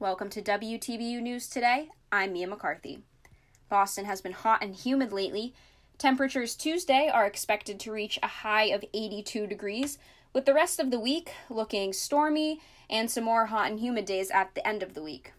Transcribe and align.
Welcome 0.00 0.30
to 0.30 0.40
WTBU 0.40 1.20
News 1.20 1.46
Today. 1.46 1.90
I'm 2.10 2.32
Mia 2.32 2.46
McCarthy. 2.46 3.00
Boston 3.68 4.06
has 4.06 4.22
been 4.22 4.32
hot 4.32 4.62
and 4.62 4.74
humid 4.74 5.12
lately. 5.12 5.52
Temperatures 5.98 6.54
Tuesday 6.54 7.10
are 7.12 7.26
expected 7.26 7.78
to 7.78 7.92
reach 7.92 8.18
a 8.22 8.26
high 8.26 8.64
of 8.68 8.82
82 8.94 9.46
degrees, 9.46 9.98
with 10.32 10.46
the 10.46 10.54
rest 10.54 10.80
of 10.80 10.90
the 10.90 10.98
week 10.98 11.32
looking 11.50 11.92
stormy 11.92 12.62
and 12.88 13.10
some 13.10 13.24
more 13.24 13.44
hot 13.44 13.70
and 13.70 13.78
humid 13.78 14.06
days 14.06 14.30
at 14.30 14.54
the 14.54 14.66
end 14.66 14.82
of 14.82 14.94
the 14.94 15.02
week. 15.02 15.34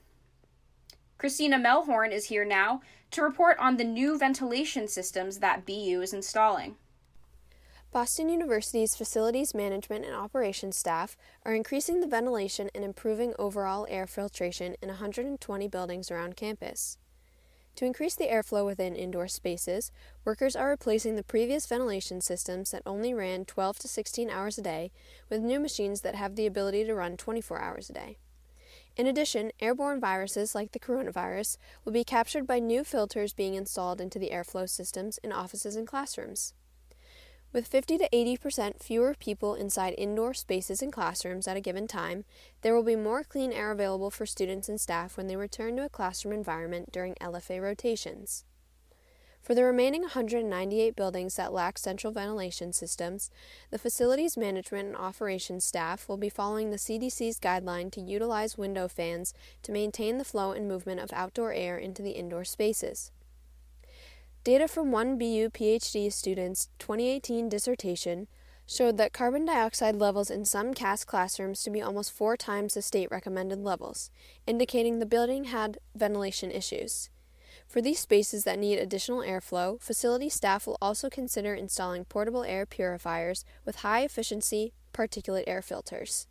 Christina 1.18 1.58
Melhorn 1.58 2.12
is 2.12 2.26
here 2.26 2.46
now 2.46 2.82
to 3.10 3.24
report 3.24 3.58
on 3.58 3.78
the 3.78 3.84
new 3.84 4.16
ventilation 4.16 4.88
systems 4.88 5.40
that 5.40 5.66
BU 5.66 6.04
is 6.04 6.14
installing. 6.14 6.76
Boston 7.94 8.30
University's 8.30 8.96
facilities 8.96 9.54
management 9.54 10.06
and 10.06 10.16
operations 10.16 10.78
staff 10.78 11.18
are 11.44 11.54
increasing 11.54 12.00
the 12.00 12.08
ventilation 12.08 12.70
and 12.74 12.86
improving 12.86 13.34
overall 13.38 13.86
air 13.90 14.08
filtration 14.08 14.78
in 14.82 14.88
120 14.88 15.68
buildings 15.68 16.10
around 16.10 16.38
campus. 16.38 16.98
To 17.76 17.84
increase 17.84 18.16
the 18.16 18.30
airflow 18.30 18.66
within 18.66 18.96
indoor 18.96 19.28
spaces, 19.28 19.92
workers 20.24 20.56
are 20.56 20.70
replacing 20.70 21.18
the 21.18 21.24
previous 21.24 21.66
ventilation 21.66 22.22
systems 22.22 22.72
that 22.72 22.82
only 22.86 23.14
ran 23.14 23.44
12 23.44 23.80
to 23.80 23.90
16 23.90 24.30
hours 24.30 24.58
a 24.58 24.62
day 24.62 24.94
with 25.30 25.42
new 25.42 25.60
machines 25.60 26.00
that 26.00 26.16
have 26.16 26.38
the 26.38 26.46
ability 26.46 26.86
to 26.86 26.96
run 26.96 27.18
24 27.18 27.60
hours 27.60 27.90
a 27.90 27.94
day. 27.94 28.18
In 28.96 29.06
addition, 29.06 29.52
airborne 29.60 30.00
viruses 30.00 30.56
like 30.56 30.72
the 30.72 30.80
coronavirus 30.80 31.58
will 31.84 31.92
be 31.92 32.06
captured 32.06 32.48
by 32.48 32.60
new 32.60 32.86
filters 32.86 33.34
being 33.34 33.56
installed 33.56 34.00
into 34.00 34.18
the 34.18 34.30
airflow 34.30 34.70
systems 34.70 35.18
in 35.18 35.34
offices 35.34 35.76
and 35.76 35.86
classrooms. 35.86 36.54
With 37.54 37.68
50 37.68 37.98
to 37.98 38.10
80% 38.14 38.82
fewer 38.82 39.14
people 39.14 39.56
inside 39.56 39.94
indoor 39.98 40.34
spaces 40.34 40.82
and 40.82 40.92
classrooms 40.92 41.50
at 41.50 41.58
a 41.58 41.62
given 41.62 41.86
time, 41.86 42.24
there 42.62 42.74
will 42.74 42.84
be 42.84 42.96
more 42.96 43.26
clean 43.26 43.52
air 43.52 43.72
available 43.72 44.10
for 44.10 44.26
students 44.26 44.70
and 44.70 44.80
staff 44.80 45.18
when 45.18 45.28
they 45.28 45.36
return 45.36 45.76
to 45.76 45.84
a 45.84 45.90
classroom 45.90 46.34
environment 46.34 46.94
during 46.94 47.16
LFA 47.16 47.62
rotations. 47.62 48.46
For 49.42 49.54
the 49.54 49.66
remaining 49.66 50.02
198 50.04 50.96
buildings 50.96 51.36
that 51.36 51.52
lack 51.52 51.78
central 51.78 52.14
ventilation 52.14 52.72
systems, 52.72 53.30
the 53.70 53.80
facilities 53.80 54.38
management 54.38 54.88
and 54.88 54.96
operations 54.96 55.66
staff 55.66 56.08
will 56.08 56.16
be 56.16 56.30
following 56.30 56.70
the 56.70 56.78
CDC's 56.78 57.40
guideline 57.40 57.92
to 57.92 58.02
utilize 58.02 58.58
window 58.58 58.88
fans 58.88 59.34
to 59.64 59.74
maintain 59.74 60.20
the 60.20 60.24
flow 60.24 60.54
and 60.54 60.70
movement 60.70 61.02
of 61.02 61.12
outdoor 61.12 61.52
air 61.52 61.78
into 61.78 62.02
the 62.02 62.12
indoor 62.12 62.46
spaces. 62.46 63.12
Data 64.44 64.68
from 64.68 64.92
one 64.92 65.20
BU 65.20 65.52
PhD 65.52 66.12
student's 66.12 66.70
2018 66.80 67.48
dissertation 67.48 68.28
showed 68.66 68.98
that 68.98 69.14
carbon 69.14 69.46
dioxide 69.46 69.96
levels 69.96 70.32
in 70.32 70.46
some 70.46 70.74
CAS 70.74 71.06
classrooms 71.06 71.62
to 71.62 71.70
be 71.70 71.80
almost 71.80 72.12
four 72.12 72.36
times 72.36 72.74
the 72.74 72.82
state 72.82 73.12
recommended 73.12 73.60
levels, 73.60 74.10
indicating 74.48 74.98
the 74.98 75.06
building 75.06 75.44
had 75.44 75.78
ventilation 75.94 76.50
issues. 76.50 77.12
For 77.68 77.84
these 77.84 78.00
spaces 78.00 78.44
that 78.46 78.58
need 78.58 78.80
additional 78.80 79.20
airflow, 79.20 79.80
facility 79.80 80.30
staff 80.30 80.66
will 80.66 80.78
also 80.82 81.08
consider 81.08 81.54
installing 81.54 82.06
portable 82.06 82.44
air 82.44 82.66
purifiers 82.66 83.46
with 83.64 83.78
high 83.78 84.02
efficiency 84.02 84.74
particulate 84.92 85.44
air 85.46 85.62
filters. 85.62 86.26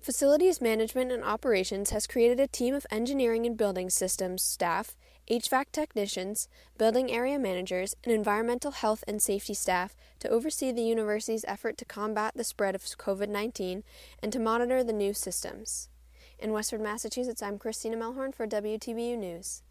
Facilities 0.00 0.60
Management 0.60 1.12
and 1.12 1.22
Operations 1.22 1.90
has 1.90 2.08
created 2.08 2.40
a 2.40 2.48
team 2.48 2.74
of 2.74 2.86
engineering 2.90 3.46
and 3.46 3.56
building 3.56 3.88
systems 3.88 4.42
staff 4.42 4.96
HVAC 5.30 5.72
technicians, 5.72 6.48
building 6.76 7.10
area 7.10 7.38
managers, 7.38 7.96
and 8.04 8.12
environmental 8.12 8.72
health 8.72 9.02
and 9.08 9.22
safety 9.22 9.54
staff 9.54 9.96
to 10.18 10.28
oversee 10.28 10.70
the 10.70 10.82
university's 10.82 11.46
effort 11.48 11.78
to 11.78 11.86
combat 11.86 12.34
the 12.34 12.44
spread 12.44 12.74
of 12.74 12.82
COVID 12.82 13.30
19 13.30 13.84
and 14.22 14.32
to 14.32 14.38
monitor 14.38 14.84
the 14.84 14.92
new 14.92 15.14
systems. 15.14 15.88
In 16.38 16.52
Westford, 16.52 16.82
Massachusetts, 16.82 17.42
I'm 17.42 17.58
Christina 17.58 17.96
Melhorn 17.96 18.34
for 18.34 18.46
WTBU 18.46 19.16
News. 19.16 19.62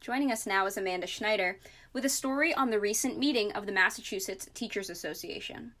Joining 0.00 0.30
us 0.30 0.46
now 0.46 0.66
is 0.66 0.76
Amanda 0.76 1.08
Schneider 1.08 1.58
with 1.92 2.04
a 2.04 2.08
story 2.08 2.54
on 2.54 2.70
the 2.70 2.78
recent 2.78 3.18
meeting 3.18 3.50
of 3.52 3.66
the 3.66 3.72
Massachusetts 3.72 4.48
Teachers 4.54 4.88
Association. 4.88 5.72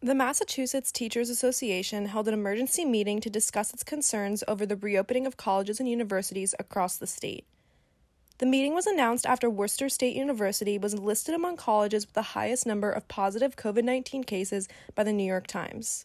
The 0.00 0.16
Massachusetts 0.16 0.90
Teachers 0.90 1.30
Association 1.30 2.06
held 2.06 2.26
an 2.26 2.34
emergency 2.34 2.84
meeting 2.84 3.20
to 3.20 3.30
discuss 3.30 3.72
its 3.72 3.84
concerns 3.84 4.42
over 4.48 4.66
the 4.66 4.76
reopening 4.76 5.26
of 5.26 5.36
colleges 5.36 5.78
and 5.78 5.88
universities 5.88 6.56
across 6.58 6.96
the 6.96 7.06
state. 7.06 7.44
The 8.38 8.44
meeting 8.44 8.74
was 8.74 8.86
announced 8.86 9.24
after 9.24 9.48
Worcester 9.48 9.88
State 9.88 10.14
University 10.14 10.76
was 10.76 10.98
listed 10.98 11.34
among 11.34 11.56
colleges 11.56 12.04
with 12.04 12.12
the 12.12 12.36
highest 12.36 12.66
number 12.66 12.90
of 12.90 13.08
positive 13.08 13.56
COVID 13.56 13.82
19 13.82 14.24
cases 14.24 14.68
by 14.94 15.04
the 15.04 15.12
New 15.12 15.24
York 15.24 15.46
Times. 15.46 16.04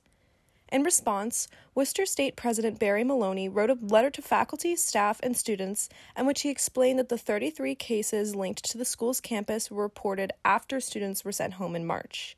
In 0.72 0.84
response, 0.84 1.50
Worcester 1.75 2.06
State 2.06 2.38
President 2.38 2.80
Barry 2.80 3.03
Maloney 3.03 3.50
wrote 3.50 3.70
a 3.70 3.78
letter 3.81 4.09
to 4.12 4.22
faculty, 4.22 4.78
staff, 4.78 5.20
and 5.22 5.36
students 5.36 5.90
in 6.18 6.25
which 6.25 6.44
he 6.44 6.50
explained 6.50 6.97
that 7.00 7.09
the 7.09 7.18
33 7.18 7.75
cases 7.75 8.34
linked 8.34 8.64
to 8.64 8.78
the 8.78 8.86
school's 8.86 9.20
campus 9.20 9.70
were 9.70 9.84
reported 9.84 10.31
after 10.46 10.80
students 10.80 11.25
were 11.25 11.34
sent 11.34 11.56
home 11.56 11.75
in 11.75 11.86
March. 11.86 12.38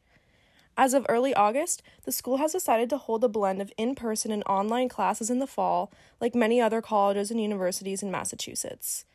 As 0.76 0.96
of 0.96 1.06
early 1.08 1.36
August, 1.36 1.84
the 2.06 2.12
school 2.12 2.38
has 2.38 2.54
decided 2.54 2.90
to 2.90 2.98
hold 2.98 3.24
a 3.24 3.30
blend 3.30 3.62
of 3.62 3.72
in 3.78 3.94
person 3.94 4.32
and 4.32 4.44
online 4.48 4.90
classes 4.90 5.30
in 5.30 5.38
the 5.38 5.46
fall, 5.46 5.92
like 6.20 6.34
many 6.34 6.60
other 6.60 6.82
colleges 6.82 7.30
and 7.30 7.40
universities 7.40 8.02
in 8.02 8.10
Massachusetts. 8.10 9.06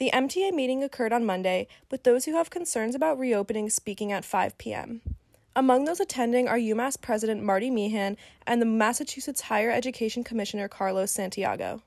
The 0.00 0.10
MTA 0.14 0.54
meeting 0.54 0.82
occurred 0.82 1.12
on 1.12 1.26
Monday, 1.26 1.68
with 1.90 2.04
those 2.04 2.24
who 2.24 2.32
have 2.32 2.48
concerns 2.48 2.94
about 2.94 3.18
reopening 3.18 3.68
speaking 3.68 4.12
at 4.12 4.24
5 4.24 4.56
p.m. 4.56 5.02
Among 5.54 5.84
those 5.84 6.00
attending 6.00 6.48
are 6.48 6.56
UMass 6.56 6.98
President 6.98 7.42
Marty 7.42 7.70
Meehan 7.70 8.16
and 8.46 8.62
the 8.62 8.66
Massachusetts 8.66 9.42
Higher 9.42 9.70
Education 9.70 10.24
Commissioner 10.24 10.68
Carlos 10.68 11.10
Santiago. 11.10 11.82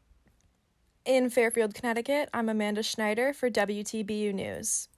In 1.06 1.32
Fairfield, 1.32 1.74
Connecticut, 1.74 2.30
I'm 2.36 2.50
Amanda 2.50 2.84
Schneider 2.84 3.34
for 3.34 3.50
WTBU 3.50 4.32
News. 4.32 4.90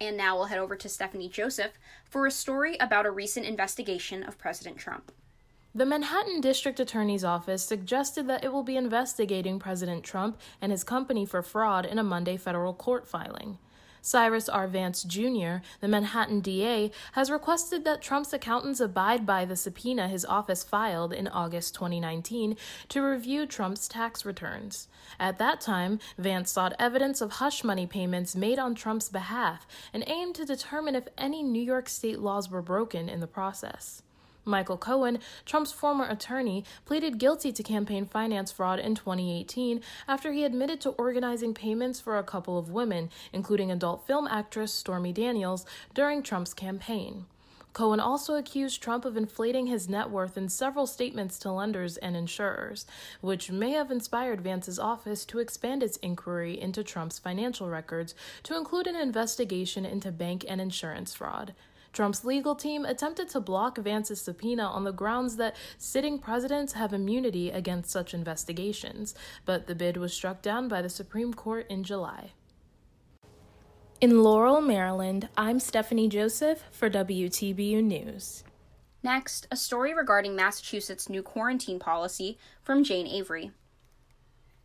And 0.00 0.16
now 0.16 0.34
we'll 0.34 0.46
head 0.46 0.58
over 0.58 0.74
to 0.74 0.88
Stephanie 0.88 1.28
Joseph 1.28 1.78
for 2.04 2.26
a 2.26 2.32
story 2.32 2.76
about 2.80 3.06
a 3.06 3.12
recent 3.12 3.46
investigation 3.46 4.24
of 4.24 4.38
President 4.38 4.76
Trump. 4.76 5.12
The 5.76 5.84
Manhattan 5.84 6.40
District 6.40 6.78
Attorney's 6.78 7.24
Office 7.24 7.64
suggested 7.64 8.28
that 8.28 8.44
it 8.44 8.52
will 8.52 8.62
be 8.62 8.76
investigating 8.76 9.58
President 9.58 10.04
Trump 10.04 10.38
and 10.60 10.70
his 10.70 10.84
company 10.84 11.26
for 11.26 11.42
fraud 11.42 11.84
in 11.84 11.98
a 11.98 12.04
Monday 12.04 12.36
federal 12.36 12.72
court 12.72 13.08
filing. 13.08 13.58
Cyrus 14.00 14.48
R. 14.48 14.68
Vance 14.68 15.02
Jr., 15.02 15.64
the 15.80 15.88
Manhattan 15.88 16.38
DA, 16.38 16.92
has 17.14 17.28
requested 17.28 17.84
that 17.84 18.02
Trump's 18.02 18.32
accountants 18.32 18.78
abide 18.78 19.26
by 19.26 19.44
the 19.44 19.56
subpoena 19.56 20.06
his 20.06 20.24
office 20.24 20.62
filed 20.62 21.12
in 21.12 21.26
August 21.26 21.74
2019 21.74 22.56
to 22.90 23.02
review 23.02 23.44
Trump's 23.44 23.88
tax 23.88 24.24
returns. 24.24 24.86
At 25.18 25.38
that 25.38 25.60
time, 25.60 25.98
Vance 26.16 26.52
sought 26.52 26.76
evidence 26.78 27.20
of 27.20 27.32
hush 27.32 27.64
money 27.64 27.88
payments 27.88 28.36
made 28.36 28.60
on 28.60 28.76
Trump's 28.76 29.08
behalf 29.08 29.66
and 29.92 30.04
aimed 30.06 30.36
to 30.36 30.44
determine 30.44 30.94
if 30.94 31.08
any 31.18 31.42
New 31.42 31.62
York 31.62 31.88
state 31.88 32.20
laws 32.20 32.48
were 32.48 32.62
broken 32.62 33.08
in 33.08 33.18
the 33.18 33.26
process. 33.26 34.02
Michael 34.44 34.76
Cohen, 34.76 35.18
Trump's 35.46 35.72
former 35.72 36.06
attorney, 36.06 36.64
pleaded 36.84 37.18
guilty 37.18 37.52
to 37.52 37.62
campaign 37.62 38.06
finance 38.06 38.52
fraud 38.52 38.78
in 38.78 38.94
2018 38.94 39.80
after 40.06 40.32
he 40.32 40.44
admitted 40.44 40.80
to 40.82 40.90
organizing 40.90 41.54
payments 41.54 42.00
for 42.00 42.18
a 42.18 42.22
couple 42.22 42.58
of 42.58 42.70
women, 42.70 43.10
including 43.32 43.70
adult 43.70 44.06
film 44.06 44.26
actress 44.26 44.72
Stormy 44.72 45.12
Daniels, 45.12 45.64
during 45.94 46.22
Trump's 46.22 46.54
campaign. 46.54 47.26
Cohen 47.74 47.98
also 47.98 48.36
accused 48.36 48.80
Trump 48.80 49.04
of 49.04 49.16
inflating 49.16 49.66
his 49.66 49.88
net 49.88 50.08
worth 50.08 50.36
in 50.36 50.48
several 50.48 50.86
statements 50.86 51.40
to 51.40 51.50
lenders 51.50 51.96
and 51.96 52.14
insurers, 52.14 52.86
which 53.20 53.50
may 53.50 53.72
have 53.72 53.90
inspired 53.90 54.40
Vance's 54.40 54.78
office 54.78 55.24
to 55.24 55.40
expand 55.40 55.82
its 55.82 55.96
inquiry 55.96 56.58
into 56.58 56.84
Trump's 56.84 57.18
financial 57.18 57.68
records 57.68 58.14
to 58.44 58.56
include 58.56 58.86
an 58.86 58.94
investigation 58.94 59.84
into 59.84 60.12
bank 60.12 60.44
and 60.48 60.60
insurance 60.60 61.14
fraud. 61.14 61.52
Trump's 61.94 62.24
legal 62.24 62.56
team 62.56 62.84
attempted 62.84 63.28
to 63.30 63.40
block 63.40 63.78
Vance's 63.78 64.20
subpoena 64.20 64.64
on 64.64 64.82
the 64.82 64.92
grounds 64.92 65.36
that 65.36 65.54
sitting 65.78 66.18
presidents 66.18 66.72
have 66.72 66.92
immunity 66.92 67.50
against 67.50 67.90
such 67.90 68.12
investigations, 68.12 69.14
but 69.44 69.68
the 69.68 69.76
bid 69.76 69.96
was 69.96 70.12
struck 70.12 70.42
down 70.42 70.66
by 70.66 70.82
the 70.82 70.88
Supreme 70.88 71.32
Court 71.32 71.66
in 71.70 71.84
July. 71.84 72.32
In 74.00 74.24
Laurel, 74.24 74.60
Maryland, 74.60 75.28
I'm 75.36 75.60
Stephanie 75.60 76.08
Joseph 76.08 76.64
for 76.72 76.90
WTBU 76.90 77.82
News. 77.82 78.42
Next, 79.04 79.46
a 79.52 79.56
story 79.56 79.94
regarding 79.94 80.34
Massachusetts' 80.34 81.08
new 81.08 81.22
quarantine 81.22 81.78
policy 81.78 82.38
from 82.62 82.82
Jane 82.82 83.06
Avery. 83.06 83.52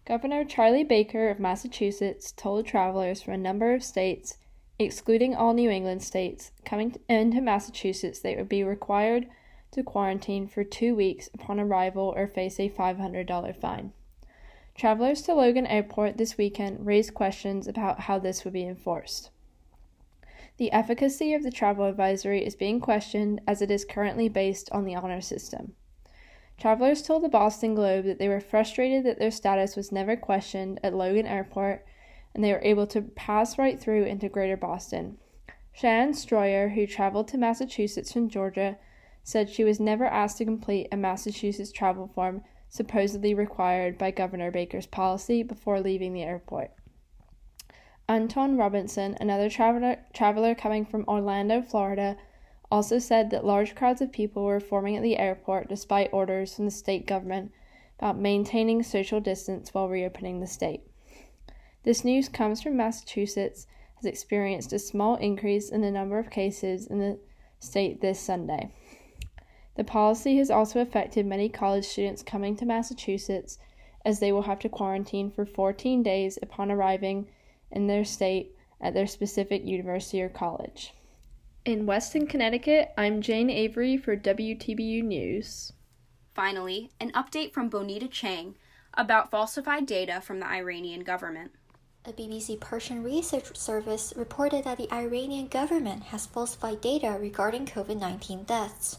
Governor 0.06 0.44
Charlie 0.44 0.83
Baker 0.83 1.30
of 1.30 1.39
Massachusetts 1.39 2.31
told 2.31 2.65
travelers 2.65 3.21
from 3.21 3.33
a 3.36 3.38
number 3.38 3.75
of 3.75 3.83
states 3.83 4.38
excluding 4.79 5.35
all 5.35 5.53
New 5.53 5.69
England 5.69 6.01
states, 6.01 6.51
coming 6.63 6.95
into 7.09 7.41
Massachusetts, 7.41 8.19
they 8.19 8.35
would 8.35 8.47
be 8.47 8.63
required 8.63 9.27
to 9.71 9.83
quarantine 9.83 10.47
for 10.47 10.63
two 10.63 10.95
weeks 10.95 11.29
upon 11.33 11.59
arrival 11.59 12.13
or 12.15 12.25
face 12.25 12.59
a 12.59 12.69
$500 12.69 13.55
fine. 13.59 13.91
Travelers 14.75 15.21
to 15.23 15.33
Logan 15.33 15.67
Airport 15.67 16.17
this 16.17 16.37
weekend 16.37 16.85
raised 16.85 17.13
questions 17.13 17.67
about 17.67 18.01
how 18.01 18.17
this 18.17 18.45
would 18.45 18.53
be 18.53 18.65
enforced. 18.65 19.29
The 20.55 20.71
efficacy 20.71 21.33
of 21.33 21.43
the 21.43 21.51
travel 21.51 21.85
advisory 21.85 22.45
is 22.45 22.55
being 22.55 22.79
questioned 22.79 23.41
as 23.45 23.61
it 23.61 23.69
is 23.69 23.83
currently 23.83 24.29
based 24.29 24.69
on 24.71 24.85
the 24.85 24.95
honor 24.95 25.21
system. 25.21 25.73
Travelers 26.57 27.01
told 27.01 27.23
the 27.23 27.29
Boston 27.29 27.75
Globe 27.75 28.05
that 28.05 28.19
they 28.19 28.27
were 28.27 28.41
frustrated 28.41 29.05
that 29.05 29.19
their 29.19 29.31
status 29.31 29.75
was 29.75 29.91
never 29.91 30.15
questioned 30.15 30.79
at 30.83 30.93
Logan 30.93 31.25
Airport 31.25 31.85
and 32.33 32.43
they 32.43 32.51
were 32.51 32.61
able 32.61 32.87
to 32.87 33.01
pass 33.01 33.57
right 33.57 33.79
through 33.79 34.03
into 34.05 34.29
Greater 34.29 34.57
Boston. 34.57 35.17
Shannon 35.71 36.13
Stroyer, 36.13 36.73
who 36.73 36.85
traveled 36.85 37.27
to 37.29 37.37
Massachusetts 37.37 38.11
from 38.11 38.29
Georgia, 38.29 38.77
said 39.23 39.49
she 39.49 39.63
was 39.63 39.79
never 39.79 40.05
asked 40.05 40.37
to 40.37 40.45
complete 40.45 40.87
a 40.91 40.97
Massachusetts 40.97 41.71
travel 41.71 42.07
form 42.07 42.43
supposedly 42.69 43.33
required 43.33 43.97
by 43.97 44.11
Governor 44.11 44.51
Baker's 44.51 44.85
policy 44.85 45.43
before 45.43 45.79
leaving 45.79 46.13
the 46.13 46.23
airport. 46.23 46.71
Anton 48.07 48.57
Robinson, 48.57 49.15
another 49.19 49.49
traveler, 49.49 49.97
traveler 50.13 50.55
coming 50.55 50.85
from 50.85 51.05
Orlando, 51.07 51.61
Florida, 51.61 52.17
also 52.71 52.99
said 52.99 53.29
that 53.29 53.45
large 53.45 53.75
crowds 53.75 54.01
of 54.01 54.11
people 54.11 54.45
were 54.45 54.59
forming 54.59 54.95
at 54.95 55.03
the 55.03 55.17
airport 55.17 55.69
despite 55.69 56.13
orders 56.13 56.55
from 56.55 56.65
the 56.65 56.71
state 56.71 57.07
government 57.07 57.51
about 57.97 58.17
maintaining 58.17 58.81
social 58.81 59.19
distance 59.19 59.73
while 59.73 59.89
reopening 59.89 60.39
the 60.39 60.47
state. 60.47 60.81
This 61.83 62.03
news 62.03 62.27
comes 62.27 62.61
from 62.61 62.75
Massachusetts 62.75 63.65
has 63.95 64.05
experienced 64.05 64.73
a 64.73 64.79
small 64.79 65.15
increase 65.15 65.69
in 65.69 65.81
the 65.81 65.91
number 65.91 66.19
of 66.19 66.29
cases 66.29 66.87
in 66.87 66.99
the 66.99 67.19
state 67.59 68.01
this 68.01 68.19
Sunday. 68.19 68.71
The 69.75 69.83
policy 69.83 70.37
has 70.37 70.51
also 70.51 70.81
affected 70.81 71.25
many 71.25 71.47
college 71.47 71.85
students 71.85 72.21
coming 72.21 72.55
to 72.57 72.65
Massachusetts 72.65 73.59
as 74.05 74.19
they 74.19 74.31
will 74.31 74.41
have 74.43 74.59
to 74.59 74.69
quarantine 74.69 75.31
for 75.31 75.45
14 75.45 76.03
days 76.03 76.37
upon 76.41 76.71
arriving 76.71 77.27
in 77.71 77.87
their 77.87 78.03
state 78.03 78.55
at 78.81 78.93
their 78.93 79.07
specific 79.07 79.65
university 79.65 80.21
or 80.21 80.29
college. 80.29 80.93
In 81.65 81.85
Weston, 81.85 82.27
Connecticut, 82.27 82.89
I'm 82.97 83.21
Jane 83.21 83.49
Avery 83.49 83.97
for 83.97 84.15
WTBU 84.15 85.03
News. 85.03 85.73
Finally, 86.33 86.91
an 86.99 87.11
update 87.11 87.53
from 87.53 87.69
Bonita 87.69 88.07
Chang 88.07 88.55
about 88.93 89.29
falsified 89.29 89.85
data 89.85 90.21
from 90.21 90.39
the 90.39 90.47
Iranian 90.47 91.03
government. 91.03 91.51
A 92.09 92.11
BBC 92.11 92.59
Persian 92.59 93.03
research 93.03 93.56
service 93.56 94.13
reported 94.15 94.63
that 94.63 94.79
the 94.79 94.91
Iranian 94.91 95.47
government 95.47 96.06
has 96.06 96.25
falsified 96.25 96.81
data 96.81 97.15
regarding 97.21 97.67
COVID 97.67 98.00
19 98.00 98.45
deaths. 98.45 98.97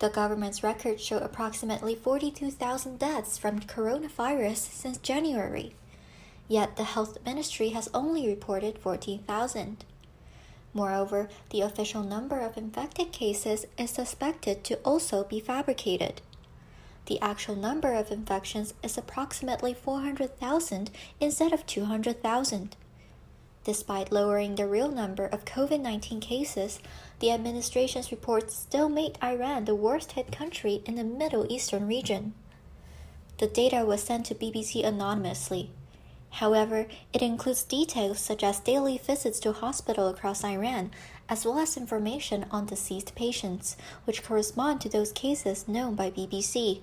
The 0.00 0.10
government's 0.10 0.62
records 0.62 1.02
show 1.02 1.16
approximately 1.16 1.94
42,000 1.94 2.98
deaths 2.98 3.38
from 3.38 3.60
coronavirus 3.60 4.58
since 4.58 4.98
January. 4.98 5.74
Yet 6.46 6.76
the 6.76 6.84
health 6.84 7.16
ministry 7.24 7.70
has 7.70 7.88
only 7.94 8.28
reported 8.28 8.78
14,000. 8.78 9.86
Moreover, 10.74 11.30
the 11.48 11.62
official 11.62 12.02
number 12.02 12.38
of 12.38 12.58
infected 12.58 13.12
cases 13.12 13.64
is 13.78 13.88
suspected 13.88 14.62
to 14.64 14.76
also 14.84 15.24
be 15.24 15.40
fabricated. 15.40 16.20
The 17.06 17.20
actual 17.20 17.56
number 17.56 17.92
of 17.94 18.12
infections 18.12 18.74
is 18.82 18.96
approximately 18.96 19.74
400,000 19.74 20.90
instead 21.20 21.52
of 21.52 21.66
200,000. 21.66 22.76
Despite 23.64 24.12
lowering 24.12 24.54
the 24.54 24.66
real 24.66 24.90
number 24.90 25.26
of 25.26 25.44
COVID 25.44 25.80
19 25.80 26.20
cases, 26.20 26.80
the 27.18 27.30
administration's 27.30 28.10
reports 28.10 28.56
still 28.56 28.88
made 28.88 29.18
Iran 29.22 29.64
the 29.64 29.74
worst 29.74 30.12
hit 30.12 30.32
country 30.32 30.82
in 30.84 30.94
the 30.94 31.04
Middle 31.04 31.46
Eastern 31.52 31.86
region. 31.86 32.34
The 33.38 33.46
data 33.46 33.84
was 33.84 34.02
sent 34.02 34.26
to 34.26 34.34
BBC 34.34 34.84
anonymously. 34.84 35.70
However, 36.30 36.86
it 37.12 37.20
includes 37.20 37.62
details 37.62 38.18
such 38.18 38.42
as 38.42 38.60
daily 38.60 38.96
visits 38.96 39.38
to 39.40 39.52
hospital 39.52 40.08
across 40.08 40.44
Iran, 40.44 40.90
as 41.28 41.44
well 41.44 41.58
as 41.58 41.76
information 41.76 42.46
on 42.50 42.66
deceased 42.66 43.14
patients, 43.14 43.76
which 44.06 44.24
correspond 44.24 44.80
to 44.80 44.88
those 44.88 45.12
cases 45.12 45.68
known 45.68 45.94
by 45.94 46.10
BBC. 46.10 46.80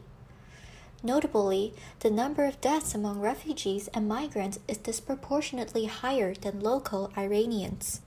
Notably, 1.01 1.74
the 2.01 2.12
number 2.12 2.44
of 2.44 2.60
deaths 2.60 2.94
among 2.94 3.22
refugees 3.22 3.88
and 3.94 4.07
migrants 4.07 4.60
is 4.68 4.78
disproportionately 4.78 5.86
higher 5.86 6.34
than 6.34 6.60
local 6.60 7.12
Iranians. 7.18 8.01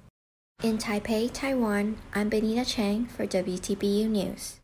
In 0.62 0.76
Taipei, 0.76 1.30
Taiwan, 1.32 1.96
I'm 2.14 2.28
Benita 2.28 2.64
Chang 2.64 3.06
for 3.06 3.26
WTBU 3.26 4.08
News. 4.08 4.60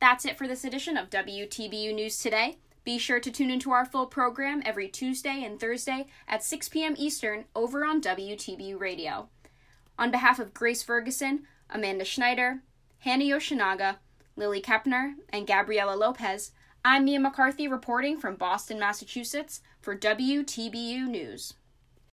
That's 0.00 0.24
it 0.24 0.38
for 0.38 0.48
this 0.48 0.64
edition 0.64 0.96
of 0.96 1.10
WTBU 1.10 1.94
News 1.94 2.18
Today. 2.18 2.56
Be 2.84 2.98
sure 2.98 3.20
to 3.20 3.30
tune 3.30 3.50
into 3.50 3.70
our 3.70 3.84
full 3.84 4.06
program 4.06 4.62
every 4.64 4.88
Tuesday 4.88 5.44
and 5.44 5.60
Thursday 5.60 6.06
at 6.26 6.42
6 6.42 6.70
p.m. 6.70 6.94
Eastern 6.96 7.44
over 7.54 7.84
on 7.84 8.00
WTBU 8.00 8.80
Radio. 8.80 9.28
On 9.98 10.10
behalf 10.10 10.40
of 10.40 10.54
Grace 10.54 10.82
Ferguson, 10.82 11.42
Amanda 11.70 12.04
Schneider, 12.04 12.62
Hannah 13.00 13.24
Yoshinaga, 13.24 13.96
Lily 14.34 14.60
Kepner, 14.60 15.14
and 15.28 15.46
Gabriela 15.46 15.94
Lopez, 15.94 16.50
I'm 16.84 17.04
Mia 17.04 17.20
McCarthy 17.20 17.68
reporting 17.68 18.18
from 18.18 18.34
Boston, 18.34 18.80
Massachusetts 18.80 19.60
for 19.80 19.96
WTBU 19.96 21.06
News. 21.06 21.54